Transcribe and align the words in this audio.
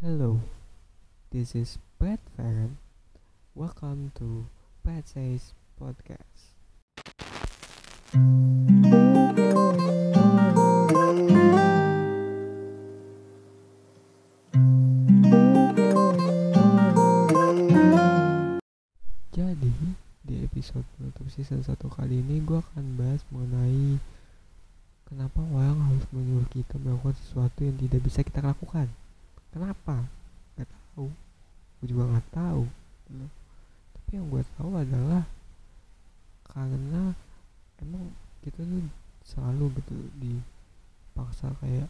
Hello, 0.00 0.40
this 1.28 1.52
is 1.52 1.76
Brad 2.00 2.24
Farron. 2.32 2.80
Welcome 3.52 4.16
to 4.16 4.48
Brad 4.80 5.04
Says 5.04 5.52
Podcast. 5.76 6.56
Jadi, 19.36 19.68
di 20.24 20.34
episode 20.40 20.88
penutup 20.96 21.28
season 21.28 21.60
1 21.60 21.76
kali 21.76 22.24
ini 22.24 22.40
gue 22.40 22.56
akan 22.56 22.96
bahas 22.96 23.20
mengenai 23.28 24.00
kenapa 25.04 25.44
orang 25.44 25.76
harus 25.92 26.08
menyuruh 26.08 26.48
kita 26.48 26.80
melakukan 26.80 27.20
sesuatu 27.20 27.68
yang 27.68 27.76
tidak 27.76 28.00
bisa 28.00 28.24
kita 28.24 28.40
lakukan. 28.40 28.88
Kenapa? 29.50 30.06
Gak 30.58 30.70
tahu. 30.70 31.10
Gue 31.80 31.86
juga 31.86 32.18
gak 32.18 32.28
tahu. 32.30 32.64
gitu. 33.10 33.26
Tapi 33.94 34.10
yang 34.14 34.26
gue 34.30 34.42
tahu 34.58 34.70
adalah 34.74 35.24
karena 36.50 37.14
emang 37.78 38.10
kita 38.42 38.66
tuh 38.66 38.90
selalu 39.22 39.70
gitu 39.78 39.96
dipaksa 40.18 41.54
kayak 41.62 41.86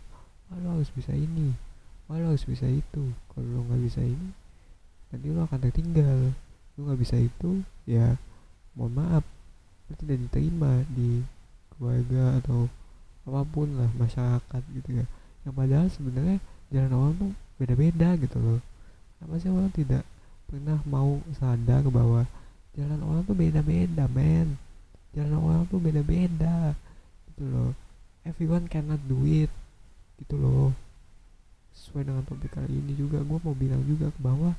wah 0.51 0.59
lo 0.61 0.77
harus 0.77 0.93
bisa 0.93 1.17
ini 1.17 1.57
wah 2.05 2.21
lo 2.21 2.35
harus 2.35 2.45
bisa 2.45 2.69
itu 2.69 3.15
kalau 3.33 3.47
lo 3.49 3.61
nggak 3.71 3.83
bisa 3.89 4.05
ini 4.05 4.31
nanti 5.09 5.27
lo 5.33 5.49
akan 5.49 5.61
tertinggal 5.65 6.35
lo 6.77 6.79
nggak 6.85 7.01
bisa 7.01 7.17
itu 7.17 7.65
ya 7.89 8.21
mohon 8.77 8.93
maaf 9.01 9.25
lo 9.89 9.93
tidak 9.97 10.29
diterima 10.29 10.85
di 10.93 11.25
keluarga 11.73 12.43
atau 12.45 12.69
apa 13.25 13.43
pun 13.49 13.69
lah 13.81 13.91
masyarakat 13.97 14.63
gitu 14.77 15.01
ya 15.01 15.07
yang 15.49 15.55
padahal 15.57 15.89
sebenarnya 15.89 16.37
jalan 16.69 16.93
orang 16.93 17.15
tuh 17.17 17.33
beda-beda 17.61 18.17
gitu 18.17 18.41
loh. 18.41 18.59
Kenapa 19.21 19.35
sih 19.37 19.53
orang 19.53 19.69
tidak 19.77 20.05
pernah 20.49 20.81
mau 20.89 21.21
sadar 21.37 21.85
bahwa 21.93 22.25
jalan 22.73 23.01
orang 23.05 23.23
tuh 23.29 23.37
beda-beda 23.37 24.09
men? 24.09 24.57
Jalan 25.13 25.37
orang 25.37 25.63
tuh 25.69 25.77
beda-beda 25.77 26.73
gitu 27.29 27.45
loh. 27.53 27.71
Everyone 28.25 28.65
cannot 28.65 29.05
do 29.05 29.21
it 29.29 29.53
gitu 30.25 30.41
loh. 30.41 30.73
Sesuai 31.77 32.09
dengan 32.09 32.25
topik 32.25 32.57
kali 32.57 32.73
ini 32.73 32.97
juga 32.97 33.21
gue 33.21 33.39
mau 33.45 33.53
bilang 33.53 33.85
juga 33.85 34.09
ke 34.09 34.21
bawah 34.25 34.57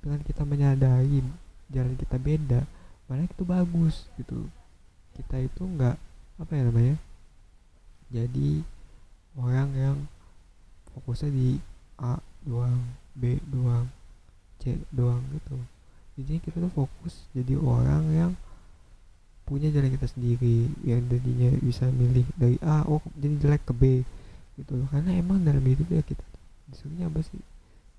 dengan 0.00 0.24
kita 0.24 0.48
menyadari 0.48 1.20
jalan 1.68 1.94
kita 2.00 2.16
beda 2.16 2.64
mana 3.04 3.28
itu 3.28 3.44
bagus 3.44 4.08
gitu. 4.16 4.48
Kita 5.12 5.36
itu 5.36 5.62
nggak 5.68 5.96
apa 6.38 6.52
ya 6.54 6.64
namanya 6.64 6.96
jadi 8.08 8.64
orang 9.36 9.68
yang 9.76 9.96
fokusnya 10.96 11.28
di 11.28 11.60
A 12.00 12.16
doang 12.48 12.80
B 13.12 13.36
doang 13.52 13.92
C 14.58 14.80
doang 14.88 15.20
gitu. 15.36 15.56
Jadi 16.18 16.40
kita 16.42 16.56
tuh 16.64 16.72
fokus 16.72 17.28
jadi 17.36 17.54
orang 17.60 18.04
yang 18.10 18.32
punya 19.46 19.72
jalan 19.72 19.92
kita 19.96 20.08
sendiri 20.10 20.68
yang 20.84 21.00
jadinya 21.08 21.48
bisa 21.62 21.88
milih 21.88 22.26
dari 22.36 22.60
A 22.60 22.84
oh 22.84 23.00
jadi 23.16 23.36
jelek 23.38 23.64
ke 23.68 23.72
B 23.76 23.82
gitu 24.58 24.72
loh. 24.74 24.88
Karena 24.88 25.14
emang 25.14 25.44
dalam 25.44 25.62
hidup 25.62 25.88
ya 25.92 26.02
kita 26.02 26.24
disuruhnya 26.72 27.06
apa 27.06 27.20
sih? 27.22 27.40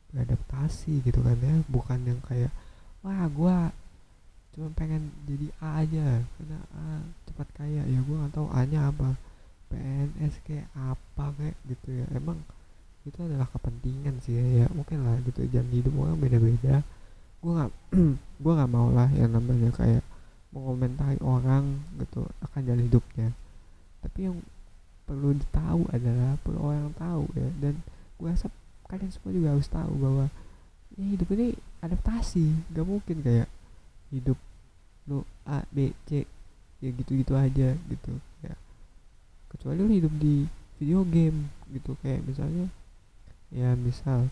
Beradaptasi 0.10 1.06
gitu 1.06 1.22
kan 1.22 1.38
ya 1.38 1.62
bukan 1.70 2.02
yang 2.02 2.20
kayak 2.26 2.50
wah 3.06 3.24
gua 3.30 3.70
cuma 4.58 4.74
pengen 4.74 5.14
jadi 5.30 5.48
A 5.62 5.86
aja 5.86 6.26
karena 6.38 6.60
A 6.76 7.06
cepat 7.30 7.48
kaya. 7.56 7.82
Ya 7.88 8.00
gua 8.04 8.26
nggak 8.26 8.34
tahu 8.36 8.48
A 8.52 8.62
nya 8.68 8.90
apa 8.90 9.16
PNS 9.70 10.36
kayak 10.44 10.68
apa 10.76 11.26
kayak 11.38 11.56
gitu 11.70 12.04
ya. 12.04 12.06
Emang 12.12 12.42
itu 13.08 13.20
adalah 13.24 13.48
kepentingan 13.52 14.20
sih 14.24 14.36
ya, 14.36 14.46
ya 14.64 14.68
mungkin 14.76 15.08
lah 15.08 15.16
gitu 15.24 15.48
jalan 15.48 15.72
hidup 15.72 15.94
orang 15.96 16.18
beda-beda. 16.20 16.76
Gua 17.40 17.52
nggak 17.64 17.72
gua 18.44 18.54
nggak 18.60 18.72
mau 18.72 18.88
lah 18.92 19.10
yang 19.16 19.32
namanya 19.32 19.72
kayak 19.76 20.04
mengomentari 20.50 21.20
orang 21.22 21.78
gitu 22.02 22.26
akan 22.42 22.62
jalan 22.66 22.84
hidupnya. 22.90 23.30
Tapi 24.02 24.20
yang 24.30 24.38
perlu 25.06 25.34
ditahu 25.38 25.90
adalah 25.90 26.38
perlu 26.42 26.60
orang 26.62 26.94
tahu 26.98 27.26
ya. 27.38 27.50
Dan 27.62 27.82
gue 28.18 28.28
rasa 28.30 28.50
kalian 28.90 29.12
semua 29.14 29.32
juga 29.34 29.50
harus 29.54 29.70
tahu 29.70 29.94
bahwa 29.98 30.26
ya 30.98 31.06
hidup 31.06 31.28
ini 31.38 31.48
adaptasi. 31.82 32.46
Gak 32.74 32.86
mungkin 32.86 33.18
kayak 33.22 33.48
hidup 34.10 34.38
lo 35.10 35.26
A 35.46 35.66
B 35.74 35.94
C 36.06 36.26
ya 36.80 36.90
gitu-gitu 36.94 37.34
aja 37.38 37.78
gitu 37.78 38.14
ya. 38.42 38.54
Kecuali 39.54 39.82
lo 39.82 39.90
hidup 39.90 40.14
di 40.18 40.46
video 40.82 41.04
game 41.06 41.52
gitu 41.70 41.94
kayak 42.02 42.24
misalnya 42.26 42.72
ya 43.50 43.74
misal. 43.74 44.30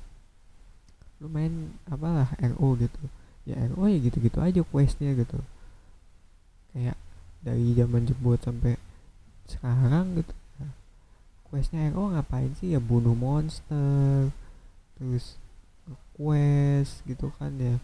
Lu 1.17 1.27
main 1.29 1.73
apalah 1.89 2.29
RO 2.37 2.77
gitu. 2.77 3.03
Ya 3.49 3.57
RO 3.73 3.89
ya 3.89 3.97
gitu-gitu 3.97 4.37
aja 4.41 4.61
questnya 4.61 5.13
gitu. 5.17 5.41
Kayak 6.73 6.97
dari 7.41 7.73
zaman 7.73 8.05
jebot 8.05 8.37
sampai 8.41 8.77
sekarang 9.49 10.21
gitu. 10.21 10.33
Ya. 10.61 10.69
questnya 11.49 11.89
RO 11.93 12.13
ngapain 12.13 12.53
sih? 12.61 12.73
Ya 12.73 12.79
bunuh 12.81 13.17
monster 13.17 14.29
terus 14.97 15.37
quest 16.17 17.01
gitu 17.09 17.33
kan 17.37 17.53
ya. 17.57 17.77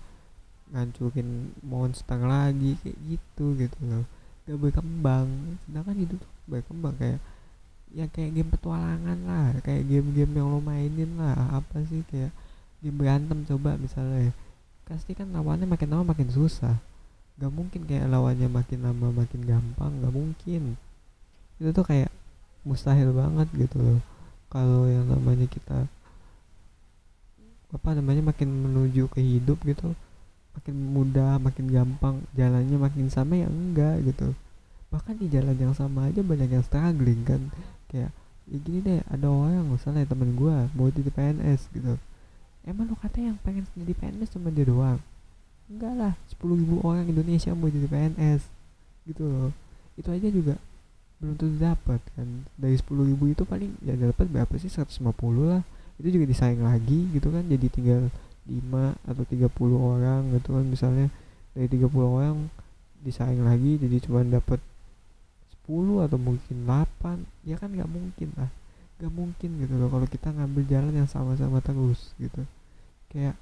Ngancurin 0.74 1.54
monster 1.62 2.18
lagi 2.18 2.78
kayak 2.82 2.98
gitu 3.10 3.58
gitu 3.58 3.80
loh. 3.86 4.06
Gak 4.46 4.60
berkembang. 4.62 5.58
Sedangkan 5.66 5.98
hidup 5.98 6.20
tuh 6.22 6.32
berkembang 6.46 6.94
kayak 7.02 7.22
ya 7.94 8.10
kayak 8.10 8.34
game 8.34 8.50
petualangan 8.50 9.20
lah 9.30 9.54
kayak 9.62 9.86
game-game 9.86 10.34
yang 10.34 10.50
lo 10.50 10.58
mainin 10.58 11.14
lah 11.14 11.62
apa 11.62 11.86
sih 11.86 12.02
kayak 12.10 12.34
game 12.82 12.98
berantem 12.98 13.46
coba 13.46 13.78
misalnya 13.78 14.34
pasti 14.84 15.16
kan 15.16 15.32
lawannya 15.32 15.70
makin 15.70 15.90
lama 15.94 16.12
makin 16.12 16.30
susah. 16.30 16.76
Gak 17.40 17.50
mungkin 17.50 17.88
kayak 17.88 18.06
lawannya 18.12 18.52
makin 18.52 18.84
lama 18.84 19.10
makin 19.10 19.42
gampang 19.48 19.92
gak 20.04 20.14
mungkin. 20.14 20.76
Itu 21.58 21.72
tuh 21.72 21.86
kayak 21.88 22.12
mustahil 22.68 23.16
banget 23.16 23.48
gitu 23.56 23.80
loh. 23.80 24.00
Kalau 24.52 24.86
yang 24.86 25.08
namanya 25.08 25.48
kita 25.50 25.88
apa 27.74 27.90
namanya 27.98 28.30
makin 28.30 28.54
menuju 28.54 29.10
ke 29.10 29.18
hidup 29.18 29.58
gitu 29.66 29.98
makin 30.54 30.76
mudah 30.94 31.42
makin 31.42 31.66
gampang 31.66 32.22
jalannya 32.38 32.78
makin 32.78 33.10
sama 33.10 33.34
ya 33.34 33.50
enggak 33.50 34.06
gitu. 34.06 34.38
Bahkan 34.94 35.18
di 35.18 35.26
jalan 35.34 35.58
yang 35.58 35.74
sama 35.74 36.14
aja 36.14 36.22
banyak 36.22 36.54
yang 36.54 36.62
struggling 36.62 37.26
kan 37.26 37.50
kayak 37.94 38.10
ya 38.44 38.58
gini 38.60 38.80
deh 38.84 39.00
ada 39.08 39.32
orang 39.32 39.64
misalnya 39.70 40.04
temen 40.04 40.36
gue 40.36 40.56
mau 40.74 40.90
jadi 40.90 41.08
PNS 41.14 41.70
gitu. 41.72 41.96
Emang 42.66 42.90
lo 42.90 42.96
kata 42.98 43.22
yang 43.22 43.38
pengen 43.46 43.70
jadi 43.78 43.94
PNS 43.94 44.34
cuma 44.34 44.50
dia 44.50 44.66
doang? 44.66 45.00
Enggak 45.70 45.94
lah 45.96 46.14
10 46.34 46.60
ribu 46.60 46.82
orang 46.84 47.08
Indonesia 47.08 47.54
mau 47.56 47.70
jadi 47.70 47.88
PNS 47.88 48.42
gitu 49.08 49.24
loh. 49.24 49.52
Itu 49.96 50.10
aja 50.12 50.28
juga 50.28 50.58
belum 51.22 51.40
tentu 51.40 51.56
dapat 51.62 52.02
kan. 52.18 52.28
Dari 52.60 52.76
10 52.76 53.10
ribu 53.14 53.32
itu 53.32 53.48
paling 53.48 53.72
ya 53.86 53.96
dapat 53.96 54.28
berapa 54.28 54.54
sih 54.60 54.68
150 54.68 55.00
lah. 55.48 55.62
Itu 56.02 56.10
juga 56.10 56.26
disaing 56.28 56.66
lagi 56.66 57.08
gitu 57.14 57.30
kan 57.32 57.46
jadi 57.48 57.68
tinggal 57.70 58.10
5 58.50 58.96
atau 59.08 59.24
30 59.24 59.48
orang 59.78 60.22
gitu 60.36 60.50
kan 60.58 60.66
misalnya. 60.68 61.08
Dari 61.54 61.70
30 61.70 61.94
orang 62.02 62.50
disaing 63.06 63.44
lagi 63.46 63.78
jadi 63.78 64.02
cuma 64.04 64.26
dapat 64.26 64.60
10 65.64 66.06
atau 66.06 66.18
mungkin 66.20 66.56
8 66.68 67.48
ya 67.48 67.56
kan 67.56 67.72
nggak 67.72 67.88
mungkin 67.88 68.30
lah 68.36 68.52
nggak 69.04 69.20
mungkin 69.20 69.50
gitu 69.60 69.74
loh 69.76 69.90
kalau 69.92 70.08
kita 70.08 70.32
ngambil 70.32 70.64
jalan 70.70 70.94
yang 70.96 71.10
sama-sama 71.10 71.60
terus 71.60 72.16
gitu. 72.22 72.46
Kayak 73.12 73.36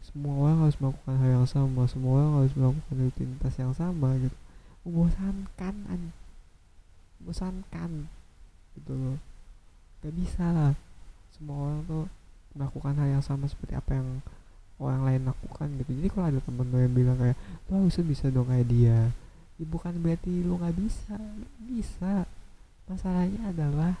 semua 0.00 0.38
orang 0.38 0.62
harus 0.62 0.78
melakukan 0.78 1.14
hal 1.18 1.30
yang 1.42 1.48
sama 1.50 1.82
semua 1.90 2.12
orang 2.22 2.32
harus 2.44 2.54
melakukan 2.54 2.94
rutinitas 2.94 3.54
yang 3.58 3.72
sama 3.74 4.14
gitu. 4.22 4.36
Membosankan 4.86 5.74
an 5.90 6.14
membosankan 7.18 8.06
gitu 8.78 8.92
loh. 8.94 9.18
Gak 10.06 10.14
bisa 10.14 10.46
lah. 10.52 10.72
Semua 11.34 11.58
orang 11.58 11.80
tuh 11.90 12.04
melakukan 12.54 12.94
hal 13.02 13.08
yang 13.18 13.24
sama 13.24 13.50
seperti 13.50 13.74
apa 13.74 13.98
yang 13.98 14.22
orang 14.80 15.04
lain 15.04 15.22
lakukan 15.26 15.68
gitu. 15.80 15.90
Jadi 15.90 16.08
kalau 16.12 16.26
ada 16.30 16.38
temen 16.38 16.70
lo 16.70 16.78
yang 16.78 16.94
bilang 16.94 17.18
kayak 17.18 17.36
lo 17.66 17.82
harusnya 17.84 18.04
bisa 18.06 18.30
dong 18.30 18.46
kayak 18.46 18.68
dia 18.70 19.10
ya 19.60 19.64
bukan 19.68 19.92
berarti 20.00 20.40
lo 20.40 20.56
nggak 20.56 20.76
bisa 20.80 21.20
bisa 21.68 22.24
masalahnya 22.88 23.52
adalah 23.52 23.92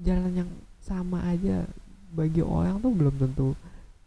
jalan 0.00 0.32
yang 0.32 0.50
sama 0.80 1.20
aja 1.28 1.68
bagi 2.16 2.40
orang 2.40 2.80
tuh 2.80 2.92
belum 2.96 3.14
tentu 3.20 3.52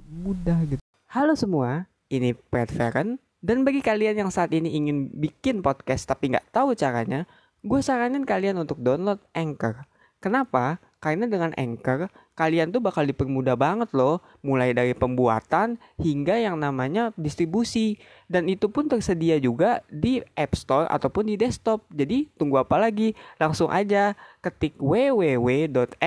mudah 0.10 0.58
gitu 0.66 0.86
Halo 1.16 1.32
semua, 1.32 1.88
ini 2.12 2.36
Pat 2.36 2.68
Feren. 2.68 3.16
Dan 3.40 3.64
bagi 3.64 3.80
kalian 3.80 4.20
yang 4.20 4.32
saat 4.36 4.52
ini 4.52 4.76
ingin 4.76 5.08
bikin 5.16 5.64
podcast 5.64 6.04
tapi 6.04 6.28
nggak 6.28 6.52
tahu 6.52 6.76
caranya, 6.76 7.24
gue 7.64 7.80
saranin 7.80 8.28
kalian 8.28 8.60
untuk 8.60 8.84
download 8.84 9.24
Anchor. 9.32 9.88
Kenapa? 10.20 10.84
Karena 11.00 11.24
dengan 11.24 11.56
Anchor, 11.56 12.12
kalian 12.36 12.68
tuh 12.70 12.84
bakal 12.84 13.08
dipermudah 13.08 13.56
banget 13.56 13.88
loh, 13.96 14.20
mulai 14.44 14.76
dari 14.76 14.92
pembuatan 14.92 15.80
hingga 15.96 16.36
yang 16.36 16.60
namanya 16.60 17.16
distribusi. 17.16 17.96
Dan 18.28 18.52
itu 18.52 18.68
pun 18.68 18.92
tersedia 18.92 19.40
juga 19.40 19.80
di 19.88 20.20
App 20.36 20.52
Store 20.60 20.92
ataupun 20.92 21.32
di 21.32 21.40
desktop. 21.40 21.88
Jadi 21.96 22.28
tunggu 22.36 22.60
apa 22.60 22.76
lagi? 22.76 23.16
Langsung 23.40 23.72
aja 23.72 24.20
ketik 24.44 24.76
www.anchor.fm 24.78 26.04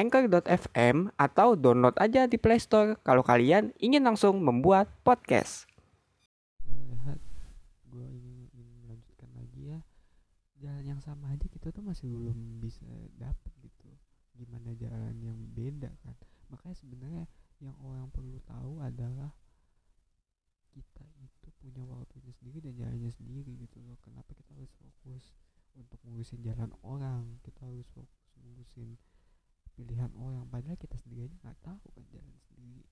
atau 1.16 1.56
download 1.56 1.96
aja 1.96 2.28
di 2.28 2.36
Play 2.36 2.60
Store 2.60 3.00
kalau 3.00 3.24
kalian 3.24 3.72
ingin 3.80 4.04
langsung 4.04 4.44
membuat 4.44 4.92
podcast. 5.02 5.64
gue 7.88 8.04
ingin, 8.04 8.44
lagi 9.32 9.62
ya 9.64 9.80
jalan 10.60 10.84
yang 10.84 11.00
sama 11.00 11.32
aja 11.32 11.48
kita 11.48 11.72
tuh 11.72 11.80
masih 11.80 12.04
belum 12.12 12.60
bisa 12.60 12.84
gitu 13.16 13.47
gimana 14.38 14.70
jalan 14.78 15.18
yang 15.18 15.38
beda 15.50 15.90
kan. 16.06 16.14
Makanya 16.54 16.76
sebenarnya 16.78 17.24
yang 17.58 17.74
orang 17.82 18.06
perlu 18.14 18.38
tahu 18.46 18.78
adalah 18.78 19.34
kita 20.70 21.02
itu 21.18 21.48
punya 21.58 21.82
waktunya 21.82 22.30
sendiri 22.38 22.62
dan 22.70 22.74
jalannya 22.78 23.10
sendiri 23.10 23.58
gitu 23.58 23.82
loh. 23.82 23.98
Kenapa 24.06 24.30
kita 24.38 24.54
harus 24.54 24.70
fokus 24.78 25.34
untuk 25.74 25.98
ngurusin 26.06 26.40
jalan 26.46 26.70
orang? 26.86 27.42
Kita 27.42 27.66
harus 27.66 27.90
fokus 27.90 28.30
ngurusin 28.38 28.94
pilihan 29.74 30.14
orang. 30.14 30.46
Padahal 30.46 30.78
kita 30.78 30.94
sendiri 31.02 31.26
aja 31.26 31.36
nggak 31.42 31.58
tahu 31.66 31.86
kan 31.98 32.04
jalan 32.14 32.38
sendiri 32.46 32.86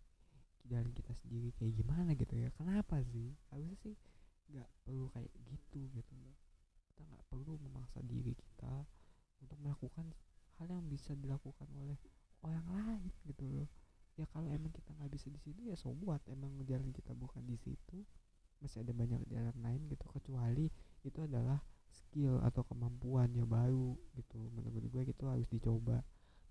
jalan 0.66 0.90
kita 0.90 1.14
sendiri 1.14 1.54
kayak 1.54 1.78
gimana 1.78 2.10
gitu 2.18 2.34
ya. 2.34 2.50
Kenapa 2.58 2.98
sih? 3.06 3.38
Harusnya 3.54 3.78
sih 3.78 3.94
nggak 4.50 4.66
perlu 4.82 5.06
kayak 5.14 5.30
gitu 5.46 5.86
gitu 5.94 6.14
loh. 6.18 6.34
Kita 6.90 7.06
nggak 7.06 7.24
perlu 7.30 7.54
memaksa 7.62 8.02
diri 8.02 8.34
kita 8.34 8.82
untuk 9.42 9.58
melakukan 9.62 10.10
hal 10.58 10.68
yang 10.72 10.84
bisa 10.88 11.12
dilakukan 11.16 11.68
oleh 11.76 11.98
orang 12.44 12.66
lain 12.72 13.12
gitu 13.28 13.44
loh. 13.46 13.68
Ya 14.16 14.24
kalau 14.32 14.48
emang 14.48 14.72
kita 14.72 14.96
nggak 14.96 15.12
bisa 15.12 15.28
di 15.28 15.40
situ 15.40 15.60
ya 15.68 15.76
so 15.76 15.92
what? 16.04 16.24
Emang 16.28 16.56
jalan 16.64 16.88
kita 16.92 17.12
bukan 17.12 17.44
di 17.44 17.56
situ. 17.60 18.04
Masih 18.64 18.80
ada 18.80 18.96
banyak 18.96 19.20
jalan 19.28 19.56
lain 19.60 19.84
gitu 19.92 20.08
kecuali 20.08 20.72
itu 21.04 21.18
adalah 21.20 21.60
skill 21.92 22.40
atau 22.40 22.64
kemampuan 22.64 23.30
yang 23.36 23.46
baru 23.46 23.94
gitu 24.16 24.40
menurut 24.56 24.84
gue 24.88 25.02
gitu 25.12 25.28
harus 25.28 25.44
dicoba. 25.52 26.00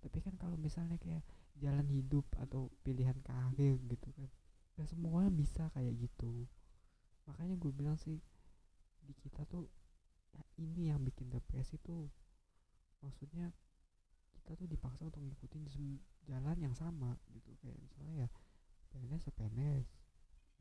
Tapi 0.05 0.21
kan 0.21 0.37
kalau 0.37 0.53
misalnya 0.55 1.01
kayak 1.01 1.25
jalan 1.57 1.89
hidup 1.89 2.25
atau 2.37 2.69
pilihan 2.85 3.17
karir 3.25 3.81
gitu 3.89 4.09
kan 4.13 4.29
ya 4.75 4.83
semua 4.85 5.31
bisa 5.31 5.71
kayak 5.73 5.95
gitu. 5.97 6.45
Makanya 7.25 7.55
gue 7.57 7.71
bilang 7.73 7.97
sih 7.97 8.19
di 9.01 9.13
kita 9.17 9.47
tuh 9.47 9.65
ya 10.35 10.43
ini 10.59 10.91
yang 10.91 11.01
bikin 11.01 11.31
depresi 11.31 11.79
tuh. 11.81 12.11
Maksudnya 13.01 13.49
kita 14.45 14.61
tuh 14.61 14.69
dipaksa 14.69 15.09
untuk 15.09 15.25
ngikutin 15.25 15.65
jalan 16.29 16.57
yang 16.61 16.77
sama 16.77 17.17
gitu. 17.33 17.49
Kayak 17.65 17.81
misalnya 17.81 18.13
ya 18.13 18.27
PNS 18.93 19.25
ya 19.25 19.33
PNS 19.33 19.87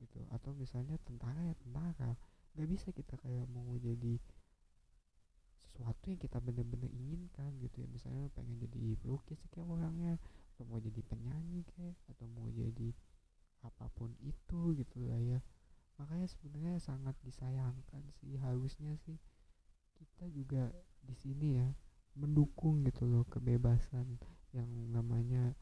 gitu. 0.01 0.25
Atau 0.33 0.57
misalnya 0.57 0.97
tentara 1.05 1.45
ya 1.45 1.53
tentara. 1.53 2.17
Nggak 2.57 2.69
bisa 2.73 2.89
kita 2.97 3.21
kayak 3.21 3.45
mau 3.53 3.77
jadi 3.77 4.17
sesuatu 5.61 6.09
yang 6.09 6.17
kita 6.17 6.41
bener-bener 6.41 6.89
inginkan 6.97 7.61
gitu 7.61 7.85
ya. 7.85 7.89
Misalnya 7.93 8.33
pengen 8.33 8.57
jadi 8.57 8.97
pelukis 9.05 9.45
kayak 9.53 9.69
orangnya 9.69 10.17
atau 10.57 10.65
mau 10.65 10.81
jadi 10.81 11.05
penyanyi 11.05 11.69
kayak 11.77 12.01
atau 12.09 12.25
mau 12.33 12.49
jadi 12.49 12.89
apa 13.69 13.93
pun 13.93 14.17
itu 14.25 14.81
gitu 14.81 15.13
lah 15.13 15.21
ya. 15.21 15.45
Makanya 16.01 16.25
sebenarnya 16.25 16.81
sangat 16.81 17.21
disayangkan 17.21 18.01
sih 18.17 18.41
harusnya 18.41 18.97
sih 19.05 19.21
kita 19.93 20.25
juga 20.33 20.73
di 21.05 21.13
sini 21.13 21.61
ya 21.61 21.69
mendukung 22.15 22.87
gitu 22.87 23.07
loh 23.11 23.27
kebebasan 23.27 24.19
yang 24.55 24.71
namanya 24.95 25.55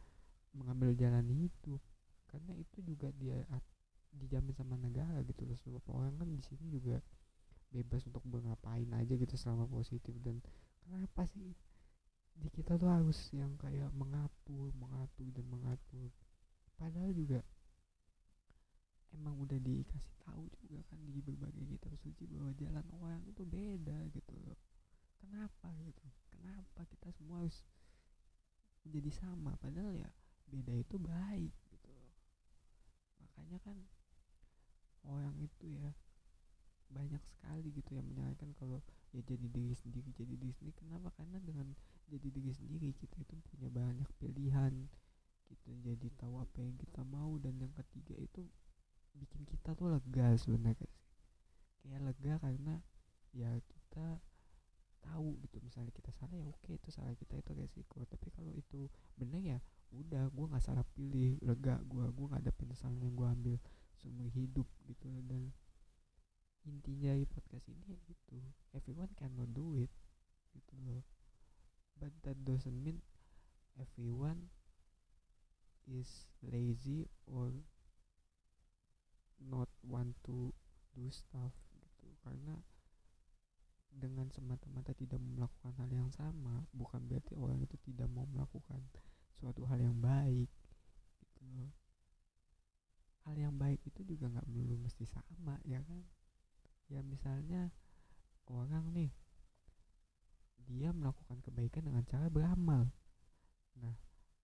mengambil 0.53 0.93
jalan 0.93 1.25
hidup. 1.33 1.81
Karena 2.29 2.53
itu 2.57 2.81
juga 2.85 3.13
dia 3.17 3.45
dijamin 4.13 4.57
sama 4.57 4.77
negara 4.77 5.21
gitu 5.25 5.45
loh. 5.49 5.57
Sebab 5.65 5.85
orang 5.93 6.15
kan 6.21 6.29
di 6.29 6.41
sini 6.45 6.69
juga 6.69 7.01
bebas 7.73 8.05
untuk 8.05 8.25
ngapain 8.29 8.89
aja 8.93 9.15
gitu 9.17 9.35
selama 9.37 9.65
positif. 9.69 10.13
Dan 10.21 10.41
kenapa 10.85 11.25
sih 11.29 11.57
di 12.33 12.49
kita 12.49 12.81
tuh 12.81 12.89
harus 12.89 13.17
yang 13.37 13.57
kayak 13.61 13.93
mengatur 13.97 14.73
mengatur 14.77 15.29
dan 15.33 15.47
mengatur? 15.49 16.09
Padahal 16.77 17.13
juga 17.13 17.41
emang 19.13 19.37
udah 19.45 19.61
dikasih 19.61 20.17
tahu 20.25 20.49
juga 20.65 20.81
kan 20.89 21.01
di 21.05 21.21
berbagai 21.21 21.65
kitab 21.69 21.93
suci 22.01 22.25
bahwa 22.33 22.53
jalan 22.57 22.87
orang 22.97 23.21
itu 23.29 23.45
beda 23.45 24.09
gitu 24.13 24.33
loh. 24.45 24.57
Kenapa 25.21 25.69
gitu 25.85 26.03
kenapa 26.43 26.83
kita 26.91 27.15
semua 27.15 27.47
harus 27.47 27.63
menjadi 28.83 29.15
sama? 29.15 29.55
Padahal 29.63 29.95
ya 29.95 30.11
beda 30.51 30.75
itu 30.75 30.99
baik 30.99 31.55
gitu. 31.71 31.89
Loh 31.95 32.11
makanya 33.23 33.63
kan 33.63 33.79
orang 35.07 35.39
itu 35.39 35.71
ya 35.71 35.95
banyak 36.91 37.23
sekali 37.25 37.71
gitu 37.73 37.95
yang 37.95 38.05
menyarankan 38.11 38.53
kalau 38.59 38.83
ya 39.15 39.23
jadi 39.23 39.47
diri 39.47 39.79
sendiri 39.79 40.11
jadi 40.19 40.35
diri 40.35 40.51
sendiri. 40.59 40.75
Kenapa? 40.83 41.15
Karena 41.15 41.39
dengan 41.39 41.71
jadi 42.11 42.27
diri 42.27 42.51
sendiri 42.51 42.91
kita 42.99 43.23
itu 43.23 43.39
punya 43.47 43.71
banyak 43.71 44.11
pilihan. 44.19 44.91
Kita 45.47 45.71
jadi 45.79 46.09
tahu 46.19 46.43
apa 46.43 46.59
yang 46.59 46.75
kita 46.75 47.07
mau 47.07 47.39
dan 47.39 47.55
yang 47.63 47.71
ketiga 47.79 48.19
itu 48.19 48.43
bikin 49.15 49.47
kita 49.47 49.79
tuh 49.79 49.93
lega 49.93 50.35
sebenarnya 50.41 50.89
sih 50.89 51.03
kayak 51.85 52.01
lega 52.01 52.35
karena 52.39 52.75
ya 53.37 53.51
misalnya 55.73 55.97
kita 55.97 56.13
salah 56.13 56.37
ya 56.37 56.45
oke 56.45 56.69
itu 56.69 56.93
salah 56.93 57.17
kita 57.17 57.41
itu 57.41 57.57
resiko. 57.57 58.05
Tapi 58.05 58.29
kalau 58.29 58.53
itu 58.53 58.93
benar 59.17 59.41
ya 59.41 59.57
udah 59.97 60.29
gue 60.29 60.45
nggak 60.53 60.61
salah 60.61 60.85
pilih 60.93 61.41
lega 61.41 61.81
gue 61.89 62.05
gue 62.13 62.27
nggak 62.29 62.45
ada 62.45 62.53
penyesalan 62.53 63.01
yang 63.01 63.17
gue 63.17 63.25
ambil 63.25 63.57
seumur 63.97 64.29
hidup 64.37 64.69
gitu 64.85 65.09
dan 65.25 65.49
intinya 66.69 67.17
dari 67.17 67.25
podcast 67.25 67.65
ini 67.73 67.97
ya 67.97 67.99
gitu. 68.05 68.37
Everyone 68.77 69.17
cannot 69.17 69.49
do 69.57 69.81
it 69.81 69.89
gitu 70.53 70.77
loh. 70.85 71.09
But 71.97 72.13
that 72.29 72.45
doesn't 72.45 72.77
mean 72.77 73.01
everyone 73.81 74.53
is 75.89 76.29
lazy 76.45 77.09
or 77.25 77.65
not 79.41 79.73
want 79.81 80.21
to 80.29 80.53
do 80.93 81.09
stuff 81.09 81.57
gitu. 81.73 82.13
Karena 82.21 82.61
dengan 83.93 84.29
semata-mata 84.33 84.97
tidak 84.97 85.21
melakukan 85.21 85.77
hal 85.77 85.91
yang 85.93 86.11
sama 86.11 86.65
bukan 86.73 87.05
berarti 87.05 87.37
orang 87.37 87.61
itu 87.61 87.77
tidak 87.85 88.09
mau 88.09 88.25
melakukan 88.25 88.81
suatu 89.37 89.69
hal 89.69 89.79
yang 89.81 89.99
baik 90.01 90.49
gitu 91.21 91.43
loh. 91.53 91.71
Hal 93.23 93.39
yang 93.39 93.55
baik 93.55 93.79
itu 93.87 94.03
juga 94.03 94.33
nggak 94.33 94.49
melulu 94.49 94.81
mesti 94.83 95.05
sama 95.07 95.61
ya 95.63 95.85
kan? 95.85 96.03
Ya 96.91 97.05
misalnya 97.05 97.71
orang 98.49 98.91
nih 98.91 99.13
dia 100.63 100.91
melakukan 100.95 101.43
kebaikan 101.43 101.87
dengan 101.87 102.03
cara 102.09 102.27
beramal. 102.33 102.91
Nah 103.79 103.95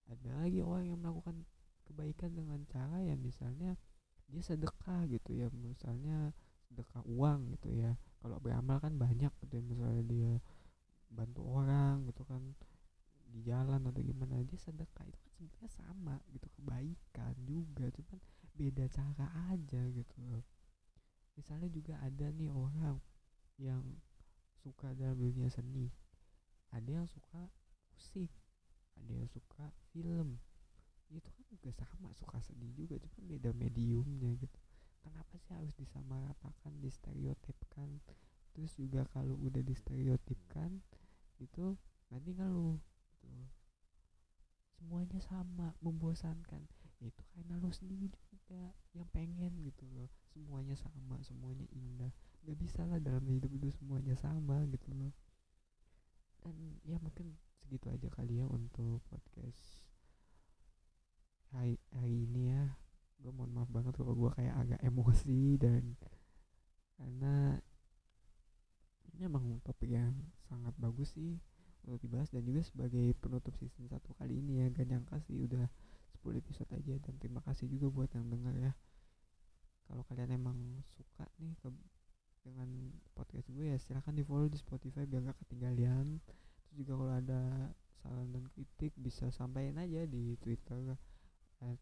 ada 0.08 0.30
lagi 0.40 0.64
orang 0.64 0.88
yang 0.88 1.00
melakukan 1.00 1.44
kebaikan 1.88 2.36
dengan 2.36 2.60
cara 2.68 3.00
ya 3.00 3.16
misalnya 3.16 3.76
dia 4.28 4.44
sedekah 4.44 5.08
gitu 5.08 5.32
ya 5.32 5.48
misalnya 5.52 6.36
sedekah 6.68 7.02
uang 7.08 7.56
gitu 7.56 7.68
ya. 7.72 7.96
Kalau 8.20 8.36
beramal 8.38 8.78
kan 8.78 8.94
banyak 8.94 9.32
gitu 9.42 9.52
ya 9.58 9.62
misalnya 9.64 10.04
dia 10.04 10.32
bantu 11.08 11.40
orang 11.48 12.04
gitu 12.08 12.22
kan 12.28 12.42
di 13.28 13.44
jalan 13.44 13.84
atau 13.88 14.00
gimana 14.00 14.40
dia 14.44 14.56
sedekah 14.60 15.04
itu 15.04 15.16
kan 15.20 15.30
sebenarnya 15.36 15.70
sama 15.72 16.16
gitu 16.32 16.48
kebaikan 16.56 17.34
juga 17.44 17.86
cuman 17.92 18.20
beda 18.56 18.84
cara 18.88 19.26
aja 19.52 19.80
gitu 19.92 20.16
misalnya 21.36 21.68
juga 21.70 21.94
ada 22.00 22.26
nih 22.32 22.50
orang 22.50 22.98
yang 23.60 23.84
suka 24.58 24.96
dalam 24.96 25.20
dunia 25.20 25.46
seni 25.52 25.92
ada 26.72 26.88
yang 26.88 27.08
suka 27.08 27.52
musik 27.94 28.32
ada 28.98 29.12
yang 29.12 29.28
suka 29.30 29.70
film 29.92 30.40
itu 31.08 31.28
kan 31.28 31.44
juga 31.48 31.70
sama 31.72 32.12
suka 32.16 32.40
sedih 32.44 32.72
juga 32.74 33.00
cuma 33.00 33.38
beda 33.38 33.54
mediumnya 33.56 34.34
gitu 34.40 34.57
kenapa 35.08 35.40
sih 35.40 35.56
harus 35.56 35.72
disamaratakan 35.80 36.76
distereotipkan? 36.84 38.04
Terus 38.52 38.76
juga 38.76 39.08
kalau 39.16 39.40
udah 39.40 39.64
distereotipkan 39.64 40.84
itu 41.40 41.80
nanti 42.12 42.36
ngeluh 42.36 42.76
gitu. 43.08 43.32
Semuanya 44.76 45.18
sama 45.24 45.72
membosankan. 45.80 46.68
Ya 46.98 47.08
itu 47.08 47.22
karena 47.32 47.62
lo 47.62 47.70
sendiri 47.70 48.10
juga 48.28 48.74
yang 48.92 49.08
pengen 49.14 49.64
gitu 49.64 49.88
loh. 49.96 50.12
Semuanya 50.34 50.76
sama 50.76 51.16
semuanya 51.24 51.64
indah. 51.72 52.12
Nggak 52.44 52.58
bisa 52.60 52.84
lah 52.84 53.00
dalam 53.00 53.24
hidup 53.32 53.48
itu 53.54 53.72
semuanya 53.80 54.12
sama 54.18 54.66
gitu 54.68 54.92
loh. 54.92 55.14
Dan 56.44 56.78
ya 56.84 57.00
mungkin 57.00 57.38
segitu 57.62 57.88
aja 57.88 58.12
kali 58.12 58.42
ya 58.42 58.46
untuk 58.50 59.02
podcast 59.08 59.88
hari, 61.48 61.80
hari 61.96 62.28
ini 62.28 62.52
ya 62.52 62.67
maaf 63.68 63.84
banget 63.84 64.00
kalau 64.00 64.16
gue 64.16 64.30
kayak 64.32 64.54
agak 64.64 64.80
emosi 64.80 65.60
dan 65.60 65.92
karena 66.96 67.60
ini 69.12 69.28
emang 69.28 69.60
topik 69.60 69.92
yang 69.92 70.16
sangat 70.48 70.72
bagus 70.80 71.12
sih 71.12 71.36
untuk 71.84 72.00
dibahas 72.00 72.32
dan 72.32 72.48
juga 72.48 72.64
sebagai 72.64 73.12
penutup 73.20 73.52
season 73.60 73.84
satu 73.92 74.16
kali 74.16 74.40
ini 74.40 74.64
ya. 74.64 74.72
Gak 74.72 74.88
nyangka 74.88 75.20
sih 75.28 75.44
udah 75.44 75.68
10 76.16 76.40
episode 76.40 76.70
aja 76.72 76.96
dan 76.96 77.20
terima 77.20 77.44
kasih 77.44 77.68
juga 77.68 77.92
buat 77.92 78.08
yang 78.16 78.32
dengar 78.32 78.56
ya. 78.56 78.72
Kalau 79.84 80.00
kalian 80.08 80.32
emang 80.32 80.56
suka 80.96 81.28
nih 81.36 81.52
ke 81.60 81.68
dengan 82.48 82.88
podcast 83.12 83.52
gue 83.52 83.68
ya 83.68 83.76
silahkan 83.76 84.16
di 84.16 84.24
follow 84.24 84.48
di 84.48 84.56
Spotify 84.56 85.04
biar 85.04 85.28
gak 85.28 85.44
ketinggalan. 85.44 86.24
Terus 86.24 86.72
juga 86.72 86.92
kalau 86.96 87.14
ada 87.20 87.42
saran 88.00 88.32
dan 88.32 88.48
kritik 88.48 88.96
bisa 88.96 89.28
sampaikan 89.28 89.76
aja 89.84 90.08
di 90.08 90.40
Twitter 90.40 90.96
at 91.60 91.76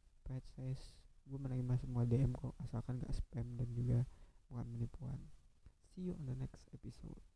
gue 1.27 1.39
menerima 1.39 1.75
semua 1.83 2.07
DM 2.07 2.33
kok 2.33 2.55
asalkan 2.63 3.03
gak 3.03 3.15
spam 3.15 3.59
dan 3.59 3.69
juga 3.75 4.07
bukan 4.47 4.67
penipuan. 4.79 5.21
See 5.91 6.11
you 6.11 6.15
on 6.15 6.25
the 6.25 6.37
next 6.39 6.63
episode 6.71 7.36